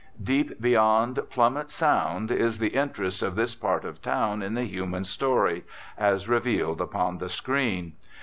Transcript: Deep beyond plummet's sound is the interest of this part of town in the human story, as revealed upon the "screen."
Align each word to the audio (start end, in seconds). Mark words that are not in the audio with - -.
Deep 0.23 0.59
beyond 0.59 1.19
plummet's 1.29 1.75
sound 1.75 2.31
is 2.31 2.57
the 2.57 2.69
interest 2.69 3.21
of 3.21 3.35
this 3.35 3.53
part 3.53 3.85
of 3.85 4.01
town 4.01 4.41
in 4.41 4.55
the 4.55 4.63
human 4.63 5.03
story, 5.03 5.63
as 5.95 6.27
revealed 6.27 6.81
upon 6.81 7.19
the 7.19 7.29
"screen." 7.29 7.93